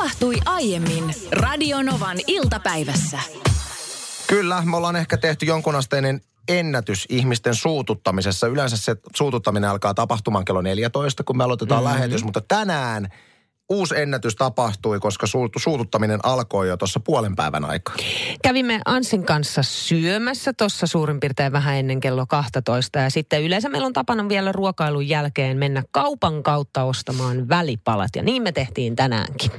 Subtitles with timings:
[0.00, 3.18] tapahtui aiemmin Radionovan iltapäivässä.
[4.26, 8.46] Kyllä, me ollaan ehkä tehty jonkunasteinen ennätys ihmisten suututtamisessa.
[8.46, 11.94] Yleensä se suututtaminen alkaa tapahtumaan kello 14, kun me aloitetaan mm-hmm.
[11.94, 13.08] lähetys, mutta tänään
[13.70, 15.26] uusi ennätys tapahtui, koska
[15.56, 17.94] suututtaminen alkoi jo tuossa puolen päivän aikaa.
[18.42, 23.86] Kävimme Ansin kanssa syömässä tuossa suurin piirtein vähän ennen kello 12 ja sitten yleensä meillä
[23.86, 29.50] on tapana vielä ruokailun jälkeen mennä kaupan kautta ostamaan välipalat ja niin me tehtiin tänäänkin.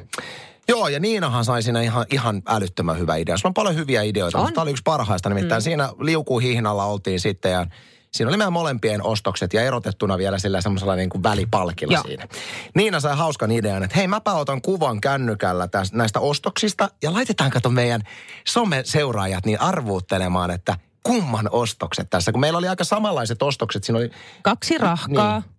[0.68, 3.38] Joo, ja Niinahan sai siinä ihan, ihan älyttömän hyvä idea.
[3.38, 4.44] Sulla on paljon hyviä ideoita, on.
[4.44, 5.30] mutta tämä oli yksi parhaista.
[5.30, 5.64] Nimittäin mm.
[5.64, 7.66] siinä liukuhihnalla oltiin sitten ja
[8.12, 12.04] Siinä oli meidän molempien ostokset ja erotettuna vielä sillä semmoisella niin kuin välipalkilla Joo.
[12.04, 12.28] siinä.
[12.76, 17.52] Niina sai hauskan idean, että hei mäpä otan kuvan kännykällä tästä, näistä ostoksista ja laitetaan
[17.52, 18.02] kato meidän
[18.48, 22.32] some-seuraajat niin arvuuttelemaan, että kumman ostokset tässä.
[22.32, 23.84] Kun meillä oli aika samanlaiset ostokset.
[23.84, 24.12] Siinä oli...
[24.42, 25.40] Kaksi rahkaa.
[25.40, 25.51] Niin.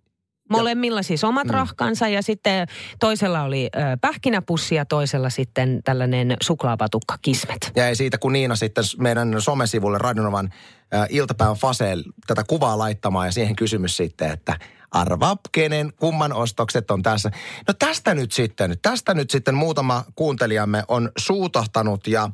[0.52, 1.51] Molemmilla siis omat mm.
[1.51, 2.69] rahkansa ja sitten
[3.01, 7.72] toisella oli ö, pähkinäpussi ja toisella sitten tällainen suklaapatukka kismet.
[7.77, 10.50] Ja ei siitä, kun Niina sitten meidän somesivulle Radionovan
[10.95, 14.58] ö, iltapäivän faseen tätä kuvaa laittamaan ja siihen kysymys sitten, että
[14.91, 17.30] arvaa kenen, kumman ostokset on tässä.
[17.69, 22.30] No tästä nyt sitten, tästä nyt sitten muutama kuuntelijamme on suutahtanut ja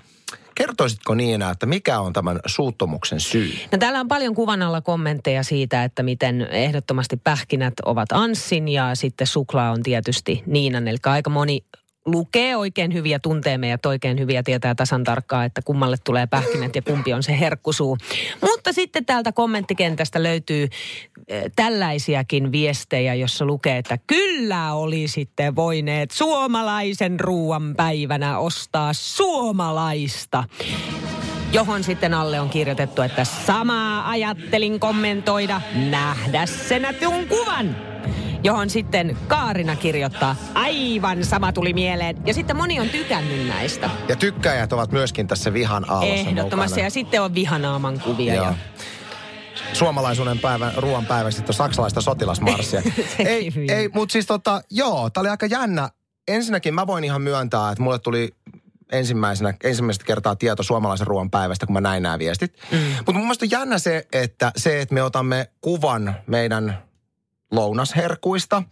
[0.59, 3.53] Kertoisitko niin, että mikä on tämän suuttumuksen syy?
[3.73, 8.95] No täällä on paljon kuvan alla kommentteja siitä, että miten ehdottomasti pähkinät ovat Anssin ja
[8.95, 10.89] sitten suklaa on tietysti Niinan.
[10.89, 11.65] Eli aika moni
[12.07, 16.83] lukee oikein hyviä, tuntee meidät oikein hyviä, tietää tasan tarkkaa, että kummalle tulee pähkinät ja
[16.83, 17.99] kumpi on se herkkusuu.
[18.41, 20.69] Mutta sitten täältä kommenttikentästä löytyy
[21.29, 30.45] eh, tällaisiakin viestejä, jossa lukee, että kyllä oli sitten voineet suomalaisen ruoan päivänä ostaa suomalaista
[31.53, 36.87] johon sitten alle on kirjoitettu, että samaa ajattelin kommentoida, nähdä sen
[37.29, 37.77] kuvan
[38.43, 42.17] johon sitten Kaarina kirjoittaa, aivan sama tuli mieleen.
[42.27, 43.91] Ja sitten moni on tykännyt näistä.
[44.09, 46.87] Ja tykkäjät ovat myöskin tässä vihan aallossa Ehdottomasti, mukana.
[46.87, 48.35] ja sitten on vihanaaman kuvia.
[48.35, 48.55] Ja
[49.73, 52.83] suomalaisuuden päivän, ruoan päivä, sitten saksalaista sotilasmarssia.
[53.19, 55.91] ei, ei mutta siis tota, joo, tää oli aika jännä.
[56.29, 58.35] Ensinnäkin mä voin ihan myöntää, että mulle tuli
[58.93, 62.55] ensimmäisenä, ensimmäistä kertaa tieto suomalaisen ruoan päivästä, kun mä näin nämä viestit.
[62.73, 62.79] Mm.
[62.79, 66.88] Mutta mun mielestä on jännä se, että se, että me otamme kuvan meidän
[67.51, 68.63] lounasherkuista.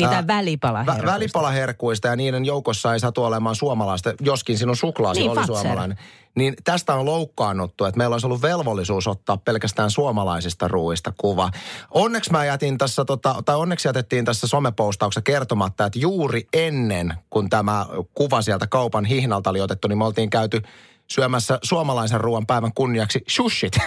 [0.00, 1.06] Niitä ää, välipalaherkuista.
[1.06, 5.56] Vä, välipalaherkuista ja niiden joukossa ei satu olemaan suomalaista, joskin sinun suklaasi niin, oli fatser.
[5.56, 5.98] suomalainen.
[6.34, 11.50] Niin tästä on loukkaannuttu, että meillä olisi ollut velvollisuus ottaa pelkästään suomalaisista ruuista kuva.
[11.90, 17.50] Onneksi mä jätin tässä, tota, tai onneksi jätettiin tässä somepostauksessa kertomatta, että juuri ennen kun
[17.50, 20.62] tämä kuva sieltä kaupan hihnalta oli otettu, niin me oltiin käyty
[21.10, 23.72] syömässä suomalaisen ruoan päivän kunniaksi shushit.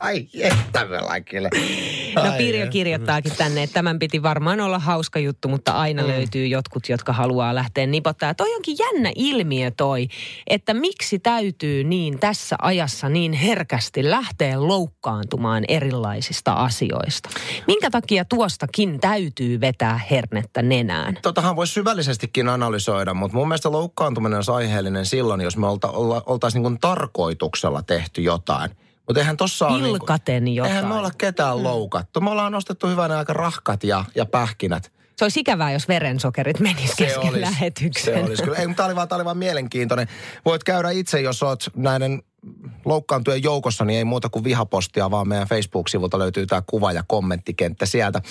[0.00, 0.86] Ai että
[2.14, 6.08] No Pirjo kirjoittaakin tänne, että tämän piti varmaan olla hauska juttu, mutta aina mm.
[6.08, 8.34] löytyy jotkut, jotka haluaa lähteä nipottaa.
[8.34, 10.08] Toi onkin jännä ilmiö toi,
[10.46, 17.28] että miksi täytyy niin tässä ajassa niin herkästi lähteä loukkaantumaan erilaisista asioista.
[17.66, 21.18] Minkä takia tuostakin täytyy vetää hernettä nenään?
[21.22, 25.90] Totahan voisi syvällisestikin analysoida, mutta mun mielestä loukkaantuminen on aiheellinen silloin, silloin, jos me olta,
[25.90, 28.70] olla, oltaisiin niin tarkoituksella tehty jotain.
[29.10, 29.82] Mutta eihän tossa ole...
[29.82, 30.72] Niin kuin, jotain.
[30.72, 31.64] Eihän me olla ketään mm.
[31.64, 32.20] loukattu.
[32.20, 34.92] Me ollaan nostettu hyvänä aika rahkat ja, ja pähkinät.
[35.16, 38.14] Se olisi ikävää, jos verensokerit menis kesken olisi, lähetyksen.
[38.14, 38.58] Se olisi kyllä.
[38.58, 40.08] Ei, mutta tämä oli, vaan, tämä oli vaan mielenkiintoinen.
[40.44, 42.22] Voit käydä itse, jos olet näiden
[42.84, 47.86] loukkaantujen joukossa, niin ei muuta kuin vihapostia, vaan meidän Facebook-sivulta löytyy tämä kuva- ja kommenttikenttä
[47.86, 48.22] sieltä.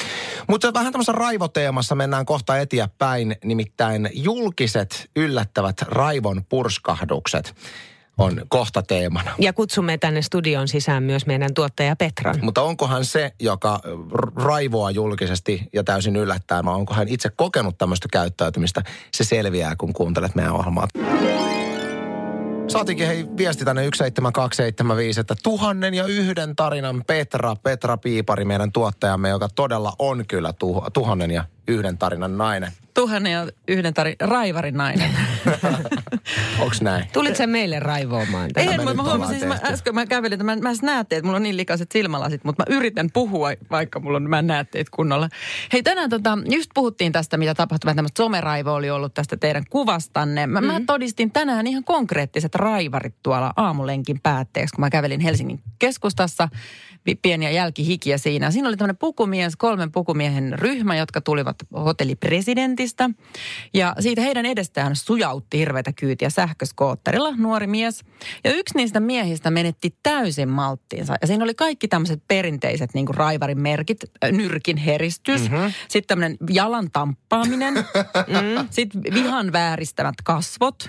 [0.48, 7.56] Mutta vähän tämmöisessä raivoteemassa mennään kohta eteenpäin, nimittäin julkiset yllättävät raivon purskahdukset
[8.20, 9.32] on kohta teemana.
[9.40, 12.36] Ja kutsumme tänne studion sisään myös meidän tuottaja Petran.
[12.42, 13.80] Mutta onkohan se, joka
[14.36, 18.82] raivoaa julkisesti ja täysin yllättää, vai onko hän itse kokenut tämmöistä käyttäytymistä,
[19.12, 20.88] se selviää, kun kuuntelet meidän ohjelmaa.
[22.68, 29.30] Saatiinkin hei viesti tänne 17275, että tuhannen ja yhden tarinan Petra, Petra Piipari, meidän tuottajamme,
[29.30, 32.72] joka todella on kyllä tuh, tuhannen ja yhden tarinan nainen.
[33.00, 35.12] Tuhannen ja yhden tarinan raivarin nainen.
[36.60, 37.06] Onks näin?
[37.14, 38.50] Tulit sen meille raivoamaan?
[38.56, 41.36] Ei, mutta mä huomasin, siis mä, äsken mä kävelin, että mä, mä näette, että mulla
[41.36, 45.30] on niin likaiset silmälasit, mutta mä yritän puhua, vaikka mulla on, mä näette kunnolla.
[45.74, 49.64] Hei, tänään tota, just puhuttiin tästä, mitä tapahtui, vähän tämmöistä someraivo oli ollut tästä teidän
[49.70, 50.48] kuvastanne.
[50.48, 50.74] Mä, mm-hmm.
[50.74, 56.50] mä todistin tänään ihan konkreettiset raivarit tuolla aamulenkin päätteeksi, kun mä kävelin Helsingin keskustassa
[57.22, 58.52] pieniä jälkihikiä siinä.
[58.52, 62.89] Siinä oli tämmöinen pukumies, kolmen pukumiehen ryhmä, jotka tulivat hotellipresidentistä.
[63.74, 68.04] Ja siitä heidän edestään sujautti hirveitä kyytiä sähköskootterilla, nuori mies.
[68.44, 71.16] Ja yksi niistä miehistä menetti täysin malttiinsa.
[71.22, 74.00] Ja siinä oli kaikki tämmöiset perinteiset niin kuin raivarin merkit,
[74.32, 75.74] nyrkin heristys, mm-hmm.
[75.88, 77.74] sitten tämmöinen jalan tamppaaminen,
[78.28, 80.86] mm, sitten vihan vääristämät kasvot,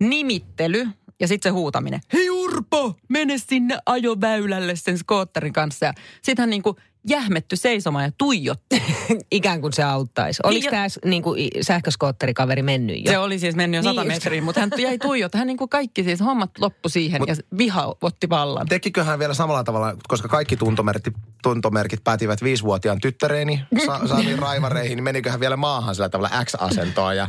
[0.00, 0.88] nimittely
[1.20, 2.00] ja sitten se huutaminen.
[2.12, 5.86] Hei Urpo, mene sinne ajoväylälle sen skootterin kanssa.
[5.86, 5.92] Ja
[6.22, 6.76] sitten hän niin kuin
[7.08, 8.82] jähmetty seisomaan ja tuijotti.
[9.30, 10.40] Ikään kuin se auttaisi.
[10.44, 13.12] Oliko niin, tämä niin kuin sähköskootterikaveri mennyt jo?
[13.12, 15.38] Se oli siis mennyt jo sata niin metriä, mutta hän jäi tuijottaa.
[15.38, 18.68] Hän niin kuin kaikki siis hommat loppu siihen Mut, ja viha otti vallan.
[18.68, 24.96] Tekikö hän vielä samalla tavalla, koska kaikki tuntomerkit, tuntomerkit päätivät viisivuotiaan tyttäreeni, sa- saatiin raivareihin,
[24.96, 27.26] niin menikö hän vielä maahan sillä tavalla X-asentoa ja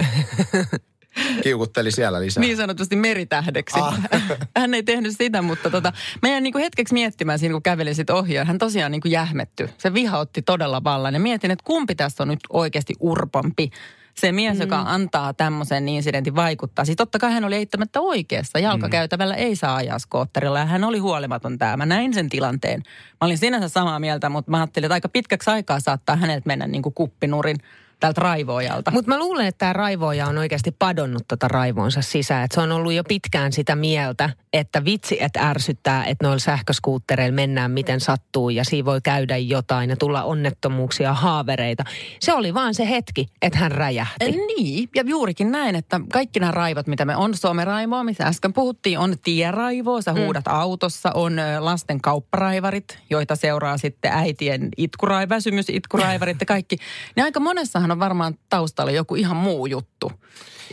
[1.43, 2.41] kiukutteli siellä lisää.
[2.41, 3.79] Niin sanotusti meritähdeksi.
[3.79, 3.99] Ah.
[4.57, 8.09] Hän ei tehnyt sitä, mutta tota, mä jäin niin hetkeksi miettimään siinä, kun kävelin sit
[8.09, 8.35] ohi.
[8.35, 9.69] Hän tosiaan niin kuin jähmetty.
[9.77, 11.13] Se viha otti todella vallan.
[11.13, 13.69] Ja mietin, että kumpi tässä on nyt oikeasti urpompi.
[14.15, 14.61] Se mies, mm.
[14.61, 16.85] joka antaa tämmöisen incidentin vaikuttaa.
[16.85, 18.59] Siis totta kai hän oli eittämättä oikeassa.
[18.59, 19.39] Jalkakäytävällä mm.
[19.39, 21.77] ei saa ajaa skootterilla ja hän oli huolimaton tämä.
[21.77, 22.83] Mä näin sen tilanteen.
[23.11, 26.67] Mä olin sinänsä samaa mieltä, mutta mä ajattelin, että aika pitkäksi aikaa saattaa häneltä mennä
[26.67, 27.57] niin kuin kuppinurin
[28.05, 28.91] tältä raivoajalta.
[28.91, 32.45] Mutta mä luulen, että tämä raivoaja on oikeasti padonnut tota raivoonsa sisään.
[32.45, 37.35] Et se on ollut jo pitkään sitä mieltä, että vitsi, että ärsyttää, että noilla sähköskuuttereilla
[37.35, 41.83] mennään miten sattuu ja siinä voi käydä jotain ja tulla onnettomuuksia, haavereita.
[42.19, 44.31] Se oli vaan se hetki, että hän räjähti.
[44.31, 48.99] Niin, ja juurikin näin, että kaikki nämä raivot, mitä me on, someraivoa, missä äsken puhuttiin,
[48.99, 50.19] on tieraivoa, sä mm.
[50.19, 50.53] huudat mm.
[50.53, 56.77] autossa, on lasten kaupparaivarit, joita seuraa sitten äitien itkurai, väsymys, itkuraivarit ja kaikki.
[57.15, 60.11] Niin aika monessahan on varmaan taustalla joku ihan muu juttu.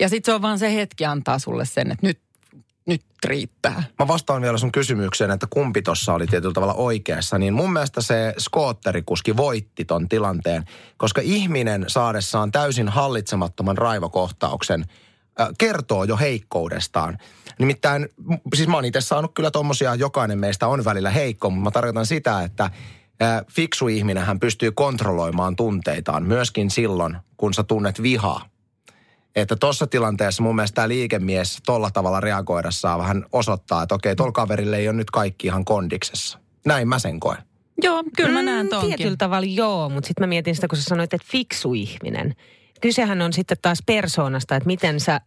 [0.00, 2.20] Ja sitten se on vaan se hetki antaa sulle sen, että nyt
[2.86, 3.82] nyt riittää.
[3.98, 7.38] Mä vastaan vielä sun kysymykseen, että kumpi tuossa oli tietyllä tavalla oikeassa.
[7.38, 10.64] Niin mun mielestä se skootterikuski voitti ton tilanteen,
[10.96, 14.84] koska ihminen saadessaan täysin hallitsemattoman raivokohtauksen
[15.40, 17.18] äh, kertoo jo heikkoudestaan.
[17.58, 18.08] Nimittäin,
[18.54, 22.06] siis mä oon itse saanut kyllä tommosia, jokainen meistä on välillä heikko, mutta mä tarkoitan
[22.06, 22.70] sitä, että
[23.52, 28.52] fiksu ihminen hän pystyy kontrolloimaan tunteitaan myöskin silloin, kun sä tunnet vihaa
[29.36, 34.32] että tuossa tilanteessa mun mielestä tämä liikemies tolla tavalla reagoidessaan vähän osoittaa, että okei, tuolla
[34.32, 36.38] kaverille ei ole nyt kaikki ihan kondiksessa.
[36.66, 37.38] Näin mä sen koen.
[37.82, 38.96] Joo, kyllä mä näen mm, tonkin.
[38.96, 42.34] Tietyllä tavalla joo, mutta sitten mä mietin sitä, kun sä sanoit, että fiksu ihminen.
[42.80, 45.20] Kysehän on sitten taas persoonasta, että miten sä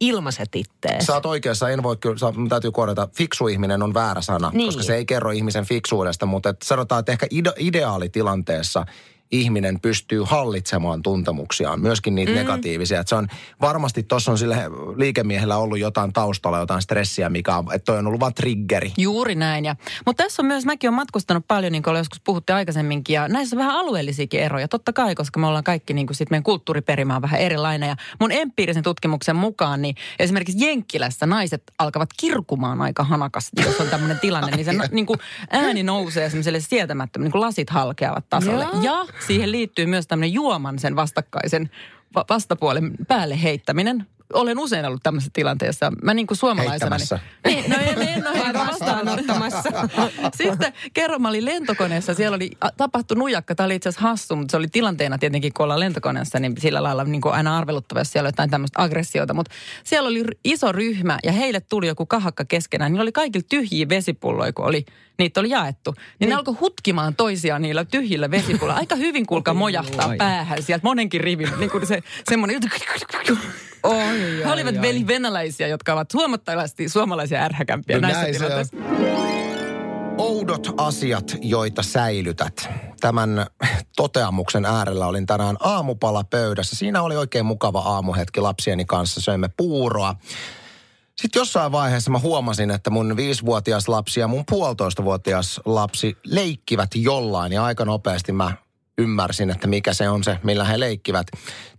[0.00, 1.06] ilmaiset ittees.
[1.06, 2.16] Sä oot oikeassa, en voi kyllä,
[2.48, 4.68] täytyy korjata, fiksu ihminen on väärä sana, niin.
[4.68, 8.86] koska se ei kerro ihmisen fiksuudesta, mutta että sanotaan, että ehkä ide- ideaalitilanteessa
[9.30, 12.38] ihminen pystyy hallitsemaan tuntemuksiaan, myöskin niitä mm.
[12.38, 13.00] negatiivisia.
[13.00, 13.28] Että se on,
[13.60, 14.56] varmasti tuossa on sille
[14.96, 18.92] liikemiehellä ollut jotain taustalla, jotain stressiä, mikä on, että toi on ollut vain triggeri.
[18.98, 19.64] Juuri näin.
[19.64, 19.76] Ja,
[20.06, 23.56] mutta tässä on myös, mäkin olen matkustanut paljon, niin kuin joskus puhutte aikaisemminkin, ja näissä
[23.56, 24.68] on vähän alueellisiakin eroja.
[24.68, 27.88] Totta kai, koska me ollaan kaikki, niin kuin sit meidän kulttuuriperimä on vähän erilainen.
[27.88, 33.88] Ja mun empiirisen tutkimuksen mukaan, niin esimerkiksi Jenkkilässä naiset alkavat kirkumaan aika hanakasti, jos on
[33.88, 35.18] tämmöinen tilanne, niin se niin kuin
[35.50, 38.64] ääni nousee semmoiselle sietämättömän, niin kuin lasit halkeavat tasolle.
[38.64, 41.70] Ja, ja siihen liittyy myös tämmöinen juoman sen vastakkaisen
[42.30, 44.06] vastapuolen päälle heittäminen.
[44.32, 45.92] Olen usein ollut tämmöisessä tilanteessa.
[46.02, 46.96] Mä niin kuin suomalaisena...
[47.46, 49.70] Niin, niin, no en, en ole vastaanottamassa.
[50.42, 53.54] Sitten kerran mä olin lentokoneessa, siellä oli tapahtunut nujakka.
[53.54, 56.82] Tämä oli itse asiassa hassu, mutta se oli tilanteena tietenkin, kun ollaan lentokoneessa, niin sillä
[56.82, 59.34] lailla niin kuin aina arveluttava, jos siellä oli jotain tämmöistä aggressiota.
[59.34, 59.52] Mutta
[59.84, 62.92] siellä oli iso ryhmä ja heille tuli joku kahakka keskenään.
[62.92, 64.84] Niillä oli kaikilla tyhjiä vesipulloja, kun oli,
[65.18, 65.90] niitä oli jaettu.
[65.90, 66.28] Niin, niin.
[66.28, 68.80] ne alkoi hutkimaan toisiaan niillä tyhjillä vesipulloilla.
[68.80, 71.48] Aika hyvin kuulkaa mojahtaa päähän sieltä monenkin rivin.
[71.58, 72.60] Niin kuin se semmoinen
[73.86, 78.76] Oi, He olivat veli venäläisiä, jotka ovat huomattavasti suomalaisia ärhäkämpiä no näissä tilanteissa.
[80.18, 82.68] Oudot asiat, joita säilytät.
[83.00, 83.46] Tämän
[83.96, 86.76] toteamuksen äärellä olin tänään aamupala pöydässä.
[86.76, 89.20] Siinä oli oikein mukava aamuhetki lapsieni kanssa.
[89.20, 90.14] Söimme puuroa.
[91.20, 97.52] Sitten jossain vaiheessa mä huomasin, että mun viisivuotias lapsi ja mun puolitoistavuotias lapsi leikkivät jollain.
[97.52, 98.52] Ja aika nopeasti mä
[98.98, 101.26] ymmärsin, että mikä se on se, millä he leikkivät.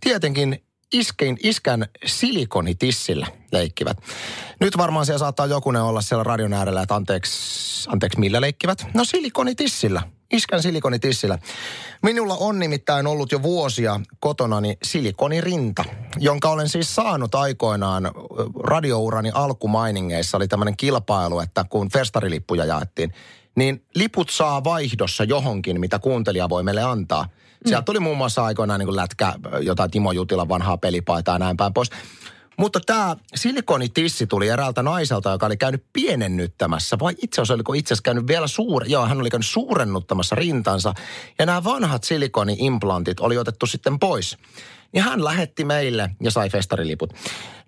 [0.00, 3.96] Tietenkin iskein, iskän silikonitissillä leikkivät.
[4.60, 8.86] Nyt varmaan siellä saattaa jokunen olla siellä radion äärellä, että anteeksi, anteeksi millä leikkivät?
[8.94, 10.02] No silikonitissillä.
[10.32, 11.38] Iskän silikonitissillä.
[12.02, 15.84] Minulla on nimittäin ollut jo vuosia kotonani silikonirinta,
[16.18, 18.10] jonka olen siis saanut aikoinaan
[18.64, 20.36] radiourani alkumainingeissa.
[20.36, 23.12] Oli tämmöinen kilpailu, että kun festarilippuja jaettiin,
[23.58, 27.28] niin liput saa vaihdossa johonkin, mitä kuuntelija voi meille antaa–
[27.66, 31.74] Sieltä tuli muun muassa aikoinaan niin lätkä, jotain Timo Jutilan vanhaa pelipaitaa ja näin päin
[31.74, 31.90] pois.
[32.58, 37.94] Mutta tämä silikonitissi tuli eräältä naiselta, joka oli käynyt pienennyttämässä, vai itse asiassa oliko itse
[37.94, 40.94] asiassa käynyt vielä suur, joo, hän oli käynyt suurennuttamassa rintansa.
[41.38, 44.38] Ja nämä vanhat silikoni-implantit oli otettu sitten pois.
[44.92, 47.14] Ja hän lähetti meille, ja sai festariliput,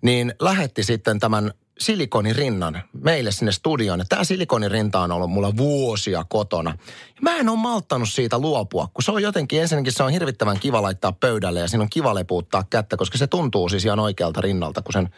[0.03, 4.05] niin lähetti sitten tämän silikonirinnan meille sinne studioon.
[4.09, 6.79] Tämä silikonirinta on ollut mulla vuosia kotona.
[7.21, 10.83] Mä en ole malttanut siitä luopua, kun se on jotenkin, ensinnäkin se on hirvittävän kiva
[10.83, 14.83] laittaa pöydälle ja siinä on kiva lepuuttaa kättä, koska se tuntuu siis ihan oikealta rinnalta,
[14.83, 15.09] kun sen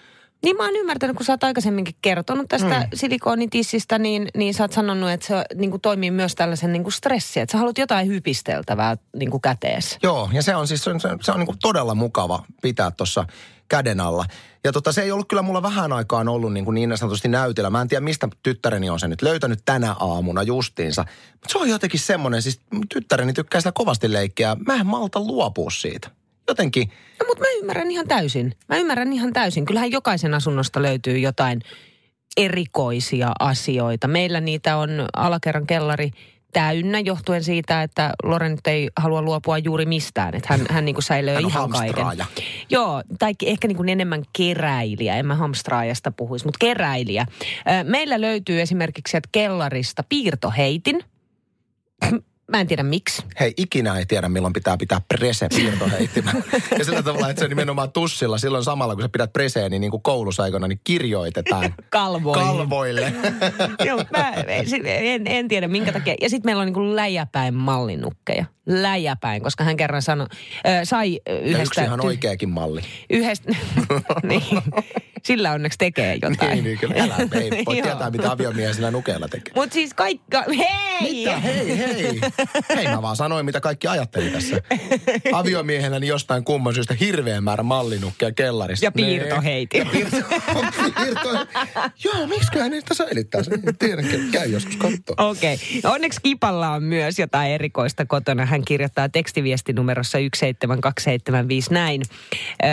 [0.42, 2.87] Niin mä oon ymmärtänyt, kun sä oot aikaisemminkin kertonut tästä mm.
[2.94, 6.92] silikoonitissistä, niin, niin sä oot sanonut, että se niin kuin toimii myös tällaisen niin kuin
[6.92, 9.99] stressi, että sä haluat jotain hypisteltävää niin kuin kätees.
[10.02, 12.44] Joo, ja se on siis se on, se on, se on niin kuin todella mukava
[12.62, 13.26] pitää tuossa
[13.68, 14.25] käden alla.
[14.64, 17.70] Ja tota, se ei ollut kyllä mulla vähän aikaan ollut niin, kuin niin sanotusti näytillä.
[17.70, 21.04] Mä en tiedä, mistä tyttäreni on se nyt löytänyt tänä aamuna justiinsa.
[21.32, 24.56] Mutta se on jotenkin semmoinen, siis tyttäreni tykkää sitä kovasti leikkiä.
[24.66, 26.11] Mä en malta luopua siitä.
[26.52, 26.88] Jotenkin,
[27.23, 28.52] No, mutta mä ymmärrän ihan täysin.
[28.68, 29.64] Mä ymmärrän ihan täysin.
[29.64, 31.61] Kyllähän jokaisen asunnosta löytyy jotain
[32.37, 34.09] erikoisia asioita.
[34.09, 36.11] Meillä niitä on alakerran kellari
[36.52, 40.35] täynnä johtuen siitä, että Loren ei halua luopua juuri mistään.
[40.35, 42.06] Että hän, hän niin kuin säilöö Hän ihan kaiken.
[42.71, 45.16] Joo, tai ehkä niin kuin enemmän keräilijä.
[45.16, 47.26] En mä hamstraajasta puhuisi, mutta keräilijä.
[47.85, 51.04] Meillä löytyy esimerkiksi sieltä kellarista piirtoheitin.
[52.52, 53.23] Mä en tiedä miksi.
[53.40, 56.42] hei, ikinä ei tiedä, milloin pitää pitää prese piirtoheittimellä.
[56.78, 59.90] ja sillä tavalla, että se nimenomaan tussilla silloin samalla, kun sä pidät preseen, niin, niin
[59.90, 62.47] kuin koulussa aikana, niin kirjoitetaan Kalvoihin.
[62.47, 63.12] kalvoille.
[63.87, 64.30] Joo, mä
[64.87, 66.14] en, en tiedä minkä takia.
[66.21, 68.44] Ja sitten meillä on niinku läjäpäin mallinukkeja.
[68.66, 70.26] Läjäpäin, koska hän kerran sanoi,
[70.66, 71.62] ö, sai ö, ja yhdestä...
[71.62, 72.80] yksi ihan oikeakin malli.
[73.11, 73.52] Yhdestä,
[74.23, 74.42] niin,
[75.25, 76.50] sillä onneksi tekee jotain.
[76.50, 76.95] Niin, niin kyllä.
[77.02, 79.52] Älä, ei voi tietää, mitä aviomies sillä nukeella tekee.
[79.57, 80.45] Mutta siis kaikka...
[80.59, 81.12] Hei!
[81.25, 81.38] Mitä?
[81.38, 82.21] Hei, hei.
[82.76, 84.57] Hei, mä vaan sanoin, mitä kaikki ajatteli tässä.
[85.33, 88.87] Aviomiehenä niin jostain kumman syystä hirveän määrä mallinukkeja kellarissa.
[88.87, 89.79] Ja piirtoheitin.
[89.79, 90.17] Ja piirto,
[91.02, 91.47] piirto.
[92.05, 93.62] Joo, miksiköhän niistä säilyttää sen?
[93.69, 94.02] En tiedä,
[94.33, 95.29] käy joskus katsoa.
[95.31, 95.55] Okei.
[95.55, 95.93] Okay.
[95.93, 98.47] Onneksi Kipalla on myös jotain erikoista kotona.
[98.47, 102.02] Hän kirjoittaa tekstiviestinumerossa 17275 näin.
[102.62, 102.67] Ö,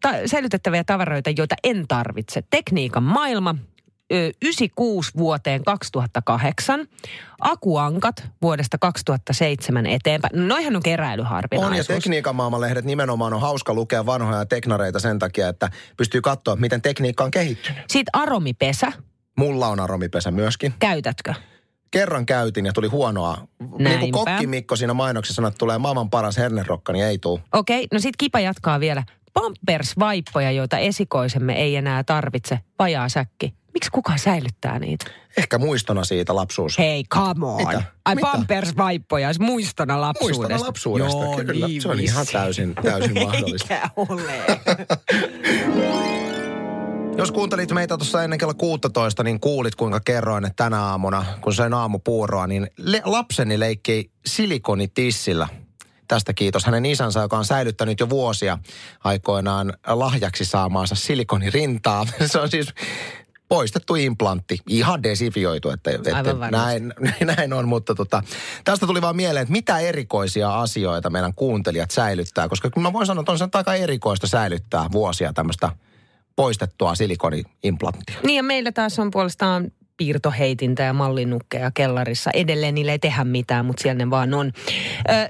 [0.00, 2.42] ta- säilytettäviä tavaroita, joita en tarvitse.
[2.50, 3.54] Tekniikan maailma,
[4.12, 6.86] ö, 96 vuoteen 2008.
[7.40, 10.32] Akuankat vuodesta 2007 eteenpäin.
[10.36, 11.86] No, Noihän on On ja keräilyharvinaisuus.
[11.86, 17.24] tekniikan maailmanlehdet nimenomaan on hauska lukea vanhoja teknareita sen takia, että pystyy katsoa, miten tekniikka
[17.24, 17.78] on kehittynyt.
[17.88, 18.92] Sitten aromipesä.
[19.38, 20.74] Mulla on aromipesä myöskin.
[20.78, 21.34] Käytätkö?
[21.90, 23.36] Kerran käytin ja tuli huonoa.
[23.60, 24.06] Niin kuin Näinpä.
[24.12, 27.40] kokki Mikko siinä mainoksessa sanoi, että tulee maailman paras hernerokka, niin ei tule.
[27.52, 29.02] Okei, no sitten Kipa jatkaa vielä.
[29.42, 32.58] Pampers-vaippoja, joita esikoisemme ei enää tarvitse.
[32.78, 33.54] Vajaa säkki.
[33.74, 35.04] Miksi kukaan säilyttää niitä?
[35.36, 36.78] Ehkä muistona siitä lapsuus.
[36.78, 37.56] Hei, come on.
[37.56, 37.82] Mitä?
[38.04, 38.28] Ai Mitä?
[38.32, 40.42] Pampers-vaippoja muistona lapsuudesta.
[40.42, 41.66] Muistona lapsuudesta, Joo, kyllä.
[41.66, 43.74] niin se on ihan täysin, täysin mahdollista.
[43.74, 44.32] Eikä ole.
[47.18, 51.54] Jos kuuntelit meitä tuossa ennen kello 16, niin kuulit kuinka kerroin, että tänä aamuna, kun
[51.54, 55.48] söin aamupuuroa, niin le- lapseni leikki silikonitissillä.
[56.08, 58.58] Tästä kiitos hänen isänsä, joka on säilyttänyt jo vuosia
[59.04, 62.06] aikoinaan lahjaksi saamaansa silikonirintaa.
[62.26, 62.74] Se on siis
[63.48, 66.94] poistettu implantti, ihan desifioitu, että, että näin,
[67.36, 68.22] näin on, mutta tota,
[68.64, 73.06] tästä tuli vaan mieleen, että mitä erikoisia asioita meidän kuuntelijat säilyttää, koska kyllä mä voin
[73.06, 75.72] sanoa, että on se aika erikoista säilyttää vuosia tämmöistä
[76.36, 78.20] poistettua silikoni-implanttia.
[78.22, 82.30] niin ja meillä taas on puolestaan piirtoheitintä ja mallinukkeja kellarissa.
[82.34, 84.52] Edelleen niille ei tehdä mitään, mutta siellä ne vaan on.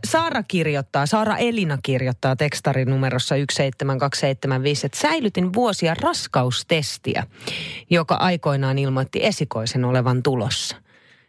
[0.04, 7.26] Saara kirjoittaa, Saara Elina kirjoittaa tekstarin numerossa 17275, että säilytin vuosia raskaustestiä,
[7.90, 10.76] joka aikoinaan ilmoitti esikoisen olevan tulossa.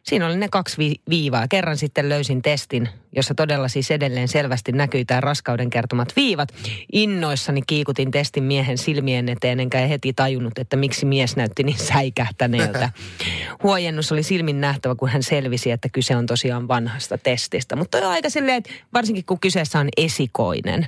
[0.10, 1.48] Siinä oli ne kaksi vi- viivaa.
[1.48, 6.50] Kerran sitten löysin testin, jossa todella siis edelleen selvästi näkyi tämä raskauden kertomat viivat.
[6.94, 12.90] Innoissani kiikutin testin miehen silmien eteen, enkä heti tajunnut, että miksi mies näytti niin säikähtäneeltä.
[13.64, 17.76] Huojennus oli silmin nähtävä, kun hän selvisi, että kyse on tosiaan vanhasta testistä.
[17.76, 20.88] Mutta on aika silleen, että varsinkin kun kyseessä on esikoinen,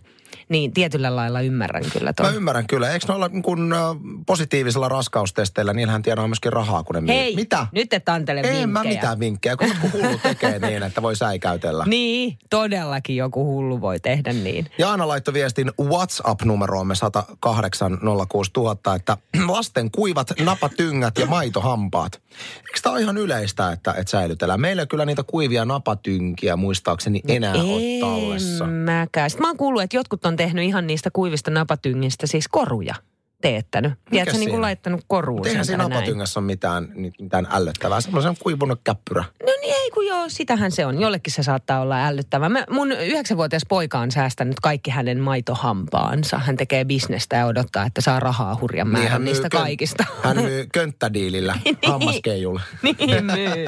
[0.51, 2.35] niin tietyllä lailla ymmärrän kyllä Mä tuon.
[2.35, 2.91] ymmärrän kyllä.
[2.91, 3.79] Eikö noilla niin kun, äh,
[4.27, 7.15] positiivisilla raskaustesteillä, niillähän tienaa myöskin rahaa, kun ne myy.
[7.15, 7.67] Hei, Mitä?
[7.71, 8.67] nyt et antele En vinkkejä.
[8.67, 11.83] mä mitään vinkkejä, kun jotkut hullu tekee niin, että voi säikäytellä.
[11.87, 14.67] Niin, todellakin joku hullu voi tehdä niin.
[14.77, 19.17] Jaana laittoi viestin WhatsApp-numeroomme 108 06000, että
[19.47, 22.21] lasten kuivat napatyngät ja maitohampaat.
[22.57, 24.61] Eikö tämä ole ihan yleistä, että, että säilytellään?
[24.61, 28.67] Meillä ei kyllä niitä kuivia napatynkiä muistaakseni enää ole tallessa.
[28.67, 29.29] Mäkään.
[29.29, 32.95] Sitten mä oon kuullut, että jotkut on tehnyt ihan niistä kuivista napatyngistä siis koruja.
[33.41, 33.93] teettänyt.
[34.09, 36.87] Tiedätkö, niin kuin laittanut koruun Eihän siinä napatyngässä ole mitään,
[37.19, 38.01] mitään ällöttävää.
[38.01, 39.23] Semmoisen kuivunut käppyrä.
[39.45, 41.01] No niin ei kun joo, sitähän se on.
[41.01, 42.49] Jollekin se saattaa olla ällöttävää.
[42.49, 46.37] Mä, mun yhdeksänvuotias poika on säästänyt kaikki hänen maitohampaansa.
[46.37, 50.05] Hän tekee bisnestä ja odottaa, että saa rahaa hurjan määrän hän myy niistä kön- kaikista.
[50.23, 51.57] Hän myy könttädiilillä
[51.87, 52.61] hammaskeijulle.
[52.83, 53.65] niin myy.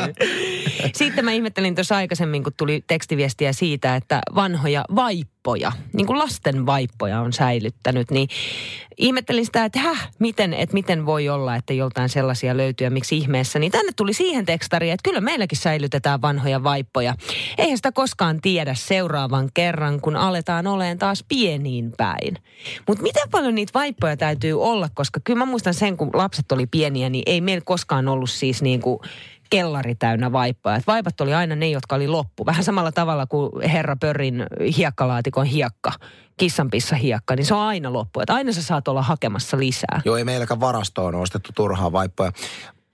[0.93, 4.85] Sitten mä ihmettelin tuossa aikaisemmin, kun tuli tekstiviestiä siitä, että vanhoja
[5.45, 8.29] vaippoja, niin kuin lasten vaippoja on säilyttänyt, niin
[8.97, 13.17] ihmettelin sitä, että häh, miten, että miten voi olla, että joltain sellaisia löytyy ja miksi
[13.17, 13.59] ihmeessä.
[13.59, 17.15] Niin tänne tuli siihen tekstariin, että kyllä meilläkin säilytetään vanhoja vaippoja.
[17.57, 22.37] Eihän sitä koskaan tiedä seuraavan kerran, kun aletaan oleen taas pieniin päin.
[22.87, 26.67] Mutta miten paljon niitä vaippoja täytyy olla, koska kyllä mä muistan sen, kun lapset oli
[26.67, 28.99] pieniä, niin ei meillä koskaan ollut siis niin kuin
[29.57, 30.75] kellari täynnä vaippoja.
[30.75, 32.45] Et vaipat oli aina ne, jotka oli loppu.
[32.45, 34.45] Vähän samalla tavalla kuin herra Pörrin
[34.77, 35.91] hiekkalaatikon hiekka,
[36.37, 38.19] kissanpissa hiekka, niin se on aina loppu.
[38.19, 40.01] Et aina sä saat olla hakemassa lisää.
[40.05, 42.31] Joo, ei meilläkään varastoon ostettu turhaa vaippoja.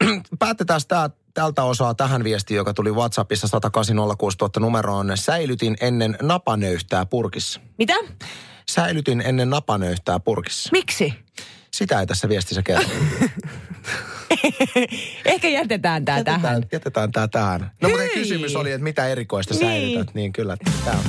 [0.40, 5.12] Päätetään tää, tältä osaa tähän viestiin, joka tuli WhatsAppissa 10806 numeroon.
[5.16, 7.60] Säilytin ennen napanöyhtää purkissa.
[7.78, 7.94] Mitä?
[8.70, 10.70] Säilytin ennen napanöyhtää purkissa.
[10.72, 11.14] Miksi?
[11.72, 12.90] Sitä ei tässä viestissä kerro.
[15.26, 16.42] Ehkä jätetään tämä tähän.
[16.42, 17.72] jätetään, jätetään tämä tähän.
[17.82, 19.60] No mutta kysymys oli, että mitä erikoista Niin.
[19.66, 20.14] säilytät.
[20.16, 21.04] Niin kyllä, tämä on.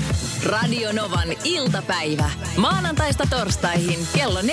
[0.46, 2.30] Radio Novan iltapäivä.
[2.56, 4.46] Maanantaista torstaihin kello 14.18.